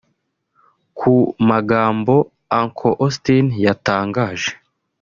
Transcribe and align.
Ku 0.97 1.13
magamabo 1.49 2.17
Uncle 2.59 2.91
Austin 3.03 3.45
yatangaje 3.65 4.51